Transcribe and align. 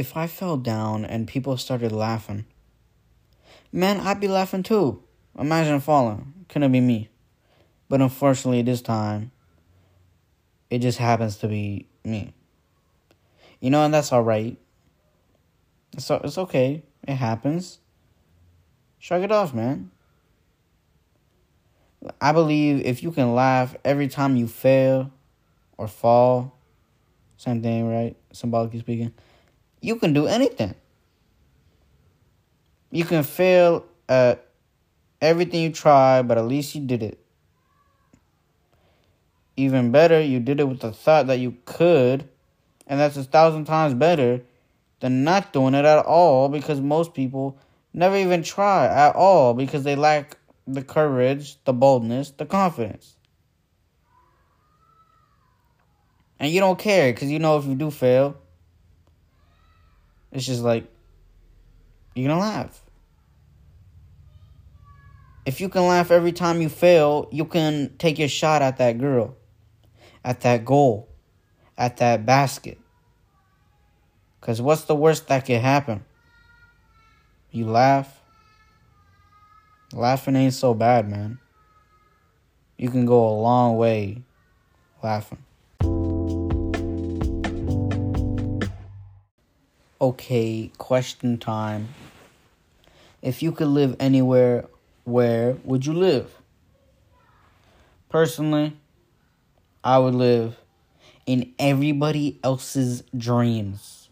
if 0.00 0.16
I 0.16 0.26
fell 0.26 0.56
down 0.56 1.04
and 1.04 1.28
people 1.28 1.58
started 1.58 1.92
laughing, 1.92 2.46
man, 3.70 4.00
I'd 4.00 4.18
be 4.18 4.28
laughing 4.28 4.62
too. 4.62 5.02
Imagine 5.38 5.78
falling. 5.80 6.46
Couldn't 6.48 6.72
be 6.72 6.80
me. 6.80 7.10
But 7.90 8.00
unfortunately, 8.00 8.62
this 8.62 8.80
time, 8.80 9.30
it 10.70 10.78
just 10.78 10.96
happens 10.96 11.36
to 11.36 11.48
be 11.48 11.86
me. 12.02 12.32
You 13.60 13.68
know, 13.68 13.84
and 13.84 13.92
that's 13.92 14.10
all 14.10 14.22
right. 14.22 14.56
It's, 15.92 16.10
it's 16.10 16.38
okay. 16.38 16.82
It 17.06 17.16
happens. 17.16 17.78
Shrug 18.98 19.22
it 19.22 19.30
off, 19.30 19.52
man. 19.52 19.90
I 22.22 22.32
believe 22.32 22.86
if 22.86 23.02
you 23.02 23.12
can 23.12 23.34
laugh 23.34 23.76
every 23.84 24.08
time 24.08 24.36
you 24.36 24.48
fail 24.48 25.12
or 25.76 25.86
fall, 25.88 26.56
same 27.36 27.62
thing, 27.62 27.86
right? 27.86 28.16
Symbolically 28.32 28.80
speaking, 28.80 29.12
you 29.80 29.96
can 29.96 30.12
do 30.12 30.26
anything. 30.26 30.74
You 32.90 33.04
can 33.04 33.22
fail 33.22 33.84
at 34.08 34.46
everything 35.20 35.62
you 35.62 35.70
try, 35.70 36.22
but 36.22 36.38
at 36.38 36.46
least 36.46 36.74
you 36.74 36.82
did 36.82 37.02
it. 37.02 37.18
Even 39.56 39.92
better, 39.92 40.20
you 40.20 40.40
did 40.40 40.60
it 40.60 40.64
with 40.64 40.80
the 40.80 40.92
thought 40.92 41.26
that 41.26 41.38
you 41.38 41.56
could, 41.64 42.28
and 42.86 42.98
that's 42.98 43.16
a 43.16 43.24
thousand 43.24 43.66
times 43.66 43.94
better 43.94 44.42
than 45.00 45.24
not 45.24 45.52
doing 45.52 45.74
it 45.74 45.84
at 45.84 46.04
all 46.04 46.48
because 46.48 46.80
most 46.80 47.14
people 47.14 47.58
never 47.92 48.16
even 48.16 48.42
try 48.42 48.86
at 48.86 49.14
all 49.16 49.54
because 49.54 49.84
they 49.84 49.96
lack 49.96 50.36
the 50.66 50.82
courage, 50.82 51.62
the 51.64 51.72
boldness, 51.72 52.30
the 52.30 52.46
confidence. 52.46 53.16
And 56.38 56.50
you 56.50 56.60
don't 56.60 56.78
care 56.78 57.12
because 57.12 57.30
you 57.30 57.38
know 57.38 57.58
if 57.58 57.66
you 57.66 57.74
do 57.74 57.90
fail, 57.90 58.36
it's 60.32 60.46
just 60.46 60.62
like, 60.62 60.90
you're 62.14 62.28
gonna 62.28 62.40
laugh. 62.40 62.84
If 65.46 65.60
you 65.60 65.68
can 65.68 65.86
laugh 65.86 66.10
every 66.10 66.32
time 66.32 66.60
you 66.60 66.68
fail, 66.68 67.28
you 67.32 67.44
can 67.44 67.94
take 67.98 68.18
your 68.18 68.28
shot 68.28 68.62
at 68.62 68.78
that 68.78 68.98
girl, 68.98 69.36
at 70.24 70.42
that 70.42 70.64
goal, 70.64 71.08
at 71.78 71.96
that 71.98 72.26
basket. 72.26 72.78
Because 74.40 74.60
what's 74.62 74.84
the 74.84 74.94
worst 74.94 75.28
that 75.28 75.46
could 75.46 75.60
happen? 75.60 76.04
You 77.50 77.66
laugh. 77.66 78.20
Laughing 79.92 80.36
ain't 80.36 80.54
so 80.54 80.72
bad, 80.72 81.08
man. 81.08 81.38
You 82.76 82.90
can 82.90 83.04
go 83.04 83.28
a 83.28 83.34
long 83.34 83.76
way 83.76 84.22
laughing. 85.02 85.44
Okay, 90.02 90.72
question 90.78 91.36
time. 91.36 91.88
If 93.20 93.42
you 93.42 93.52
could 93.52 93.68
live 93.68 93.96
anywhere, 94.00 94.64
where 95.04 95.58
would 95.62 95.84
you 95.84 95.92
live? 95.92 96.38
Personally, 98.08 98.78
I 99.84 99.98
would 99.98 100.14
live 100.14 100.56
in 101.26 101.52
everybody 101.58 102.40
else's 102.42 103.02
dreams. 103.14 104.08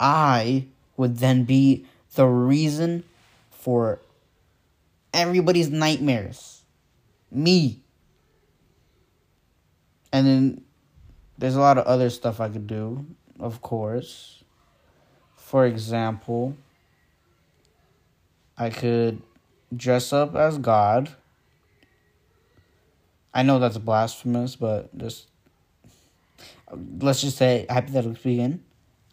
I 0.00 0.66
would 0.96 1.18
then 1.18 1.44
be 1.44 1.86
the 2.16 2.26
reason 2.26 3.04
for 3.52 4.00
everybody's 5.14 5.70
nightmares. 5.70 6.62
Me. 7.30 7.80
And 10.12 10.26
then 10.26 10.65
there's 11.38 11.56
a 11.56 11.60
lot 11.60 11.78
of 11.78 11.86
other 11.86 12.10
stuff 12.10 12.40
I 12.40 12.48
could 12.48 12.66
do, 12.66 13.06
of 13.38 13.60
course. 13.60 14.42
For 15.36 15.66
example, 15.66 16.56
I 18.56 18.70
could 18.70 19.22
dress 19.74 20.12
up 20.12 20.34
as 20.34 20.58
God. 20.58 21.10
I 23.34 23.42
know 23.42 23.58
that's 23.58 23.78
blasphemous, 23.78 24.56
but 24.56 24.96
just 24.96 25.28
let's 27.00 27.20
just 27.20 27.36
say 27.36 27.66
hypothetically 27.68 28.16
speaking, 28.16 28.64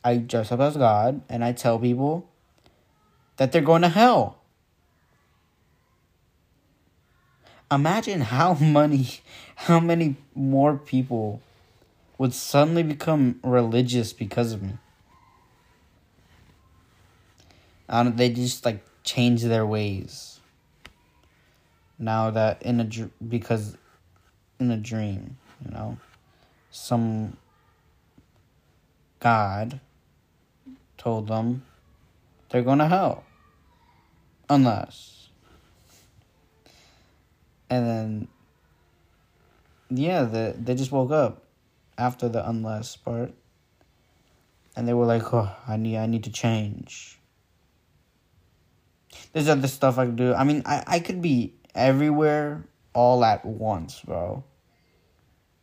I 0.04 0.18
dress 0.18 0.52
up 0.52 0.60
as 0.60 0.78
God 0.78 1.22
and 1.30 1.44
I 1.44 1.52
tell 1.52 1.78
people 1.78 2.30
that 3.38 3.52
they're 3.52 3.62
going 3.62 3.82
to 3.82 3.90
hell. 3.90 4.40
Imagine 7.72 8.22
how 8.22 8.54
many 8.62 9.08
how 9.56 9.80
many 9.80 10.16
more 10.36 10.78
people 10.78 11.42
would 12.18 12.34
suddenly 12.34 12.84
become 12.84 13.40
religious 13.44 14.14
because 14.14 14.52
of 14.52 14.62
me. 14.62 14.74
Um, 17.90 18.16
they 18.16 18.30
just 18.30 18.66
like 18.66 18.84
change 19.04 19.44
their 19.44 19.66
ways. 19.66 20.40
Now 22.00 22.32
that 22.32 22.62
in 22.62 22.80
a 22.80 22.86
because 23.28 23.78
in 24.60 24.72
a 24.72 24.78
dream, 24.78 25.38
you 25.64 25.72
know, 25.72 25.98
some 26.72 27.38
God 29.20 29.80
told 30.98 31.28
them 31.28 31.64
they're 32.50 32.62
going 32.62 32.80
to 32.80 32.88
hell. 32.88 33.24
Unless. 34.50 35.30
And 37.70 37.88
then, 37.88 38.28
yeah, 39.90 40.24
the, 40.24 40.56
they 40.58 40.76
just 40.76 40.92
woke 40.92 41.12
up 41.12 41.43
after 41.98 42.30
the 42.30 42.48
unless 42.48 42.96
part. 42.96 43.34
And 44.76 44.88
they 44.88 44.94
were 44.94 45.06
like, 45.06 45.34
oh, 45.34 45.52
I 45.68 45.78
need, 45.78 45.98
I 45.98 46.06
need 46.08 46.24
to 46.24 46.32
change. 46.32 47.20
There's 49.32 49.48
other 49.48 49.68
stuff 49.68 49.98
I 49.98 50.06
could 50.06 50.16
do. 50.16 50.34
I 50.34 50.44
mean, 50.44 50.64
I, 50.66 50.84
I 50.88 51.00
could 51.00 51.22
be 51.22 51.54
everywhere 51.76 52.66
all 52.94 53.24
at 53.24 53.46
once, 53.46 54.02
bro. 54.02 54.44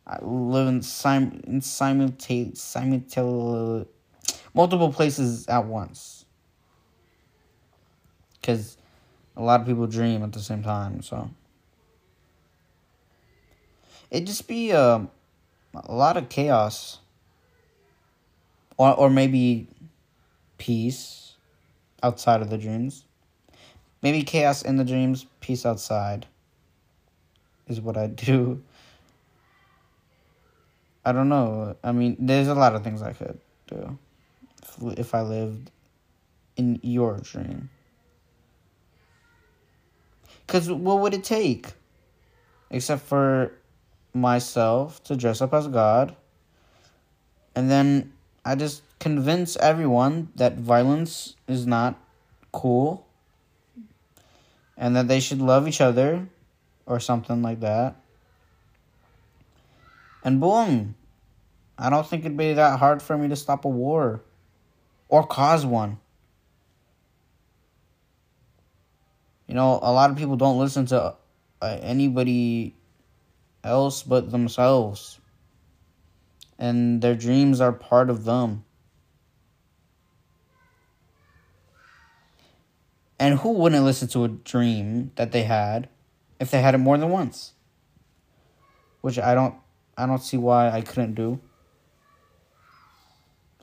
I 0.07 0.19
live 0.21 0.67
in, 0.67 0.81
sim- 0.81 1.41
in 1.45 1.61
simultaneous, 1.61 2.61
simultaneous, 2.61 3.87
multiple 4.53 4.91
places 4.91 5.47
at 5.47 5.65
once 5.65 6.25
because 8.41 8.77
a 9.37 9.41
lot 9.41 9.61
of 9.61 9.67
people 9.67 9.87
dream 9.87 10.23
at 10.23 10.31
the 10.33 10.39
same 10.39 10.63
time. 10.63 11.01
So 11.01 11.29
it 14.09 14.25
just 14.25 14.47
be 14.47 14.71
uh, 14.71 15.05
a 15.73 15.93
lot 15.93 16.17
of 16.17 16.29
chaos, 16.29 16.99
or 18.77 18.93
or 18.93 19.09
maybe 19.09 19.67
peace 20.57 21.33
outside 22.03 22.41
of 22.41 22.49
the 22.49 22.57
dreams. 22.57 23.05
Maybe 24.01 24.23
chaos 24.23 24.63
in 24.63 24.77
the 24.77 24.83
dreams, 24.83 25.25
peace 25.39 25.65
outside. 25.65 26.25
Is 27.67 27.79
what 27.79 27.95
I 27.95 28.07
do. 28.07 28.61
I 31.05 31.11
don't 31.11 31.29
know. 31.29 31.75
I 31.83 31.91
mean, 31.91 32.15
there's 32.19 32.47
a 32.47 32.55
lot 32.55 32.75
of 32.75 32.83
things 32.83 33.01
I 33.01 33.13
could 33.13 33.39
do 33.67 33.97
if, 34.61 34.99
if 34.99 35.15
I 35.15 35.21
lived 35.21 35.71
in 36.57 36.79
your 36.83 37.17
dream. 37.17 37.69
Because 40.45 40.69
what 40.69 40.99
would 40.99 41.13
it 41.13 41.23
take? 41.23 41.67
Except 42.69 43.01
for 43.01 43.53
myself 44.13 45.03
to 45.05 45.15
dress 45.15 45.41
up 45.41 45.53
as 45.53 45.67
God. 45.67 46.15
And 47.55 47.69
then 47.69 48.13
I 48.45 48.55
just 48.55 48.83
convince 48.99 49.55
everyone 49.57 50.29
that 50.35 50.57
violence 50.57 51.35
is 51.47 51.65
not 51.65 51.99
cool. 52.51 53.07
And 54.77 54.95
that 54.95 55.07
they 55.07 55.19
should 55.19 55.41
love 55.41 55.67
each 55.67 55.81
other 55.81 56.27
or 56.85 56.99
something 56.99 57.41
like 57.41 57.59
that. 57.59 57.95
And 60.23 60.39
boom. 60.39 60.95
I 61.77 61.89
don't 61.89 62.05
think 62.05 62.25
it'd 62.25 62.37
be 62.37 62.53
that 62.53 62.79
hard 62.79 63.01
for 63.01 63.17
me 63.17 63.27
to 63.29 63.35
stop 63.35 63.65
a 63.65 63.69
war 63.69 64.21
or 65.09 65.25
cause 65.25 65.65
one. 65.65 65.97
you 69.51 69.55
know, 69.55 69.81
a 69.83 69.91
lot 69.91 70.09
of 70.09 70.15
people 70.15 70.37
don't 70.37 70.57
listen 70.57 70.85
to 70.85 71.13
uh, 71.61 71.77
anybody 71.81 72.73
else 73.63 74.03
but 74.03 74.31
themselves. 74.31 75.19
And 76.57 77.01
their 77.01 77.15
dreams 77.15 77.59
are 77.59 77.71
part 77.71 78.09
of 78.09 78.23
them. 78.25 78.63
And 83.19 83.39
who 83.39 83.51
wouldn't 83.51 83.85
listen 83.85 84.07
to 84.09 84.23
a 84.23 84.27
dream 84.27 85.11
that 85.15 85.31
they 85.31 85.43
had 85.43 85.89
if 86.39 86.49
they 86.49 86.61
had 86.61 86.73
it 86.73 86.79
more 86.79 86.97
than 86.97 87.09
once? 87.09 87.53
Which 89.01 89.19
I 89.19 89.35
don't 89.35 89.55
I 89.97 90.05
don't 90.05 90.23
see 90.23 90.37
why 90.37 90.71
I 90.71 90.81
couldn't 90.81 91.13
do. 91.13 91.39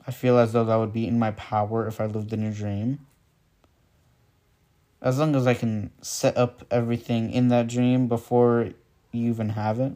I 0.07 0.11
feel 0.11 0.37
as 0.37 0.53
though 0.53 0.63
that 0.63 0.75
would 0.75 0.93
be 0.93 1.07
in 1.07 1.19
my 1.19 1.31
power 1.31 1.87
if 1.87 1.99
I 1.99 2.05
lived 2.05 2.31
in 2.31 2.43
a 2.43 2.51
dream 2.51 3.05
as 5.01 5.17
long 5.17 5.35
as 5.35 5.47
I 5.47 5.53
can 5.53 5.91
set 6.01 6.37
up 6.37 6.65
everything 6.69 7.31
in 7.31 7.47
that 7.49 7.67
dream 7.67 8.07
before 8.07 8.69
you 9.11 9.29
even 9.29 9.49
have 9.49 9.79
it, 9.79 9.95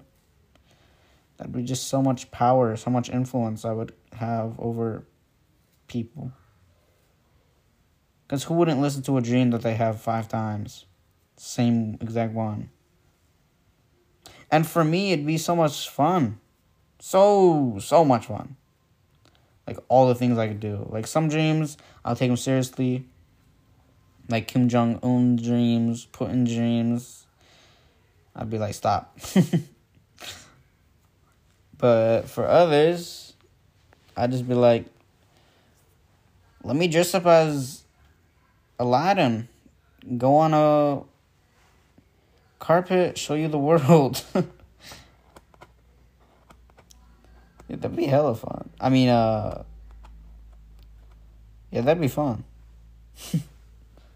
That'd 1.37 1.53
be 1.53 1.63
just 1.63 1.87
so 1.87 2.01
much 2.01 2.31
power, 2.31 2.75
so 2.75 2.89
much 2.89 3.09
influence 3.09 3.65
I 3.65 3.71
would 3.71 3.93
have 4.13 4.59
over 4.59 5.05
people. 5.87 6.31
Because 8.25 8.43
who 8.43 8.53
wouldn't 8.53 8.81
listen 8.81 9.01
to 9.03 9.17
a 9.17 9.21
dream 9.21 9.49
that 9.51 9.61
they 9.61 9.75
have 9.75 9.99
five 9.99 10.27
times? 10.27 10.85
Same 11.35 11.97
exact 11.99 12.33
one. 12.33 12.69
And 14.51 14.67
for 14.67 14.83
me, 14.83 15.11
it'd 15.11 15.25
be 15.25 15.37
so 15.37 15.55
much 15.55 15.89
fun. 15.89 16.39
So, 16.99 17.77
so 17.81 18.05
much 18.05 18.27
fun. 18.27 18.55
Like 19.67 19.77
all 19.87 20.07
the 20.07 20.15
things 20.15 20.37
I 20.37 20.47
could 20.47 20.59
do. 20.59 20.87
Like 20.89 21.07
some 21.07 21.27
dreams, 21.27 21.77
I'll 22.05 22.15
take 22.15 22.29
them 22.29 22.37
seriously. 22.37 23.05
Like 24.29 24.47
Kim 24.47 24.69
Jong 24.69 24.99
Un 25.01 25.35
dreams, 25.35 26.07
Putin 26.13 26.47
dreams. 26.47 27.25
I'd 28.35 28.49
be 28.49 28.57
like, 28.57 28.73
stop. 28.73 29.17
but 31.77 32.23
for 32.23 32.47
others, 32.47 33.33
I'd 34.17 34.31
just 34.31 34.47
be 34.47 34.55
like, 34.55 34.85
let 36.63 36.75
me 36.75 36.87
dress 36.87 37.13
up 37.13 37.25
as 37.25 37.83
Aladdin. 38.79 39.47
Go 40.17 40.37
on 40.37 40.53
a 40.53 41.03
carpet, 42.59 43.17
show 43.17 43.35
you 43.35 43.47
the 43.47 43.59
world. 43.59 44.23
yeah, 44.35 44.43
that'd 47.69 47.95
be 47.95 48.05
hella 48.05 48.35
fun. 48.35 48.69
I 48.79 48.89
mean, 48.89 49.09
uh, 49.09 49.63
yeah, 51.71 51.81
that'd 51.81 52.01
be 52.01 52.07
fun. 52.07 52.43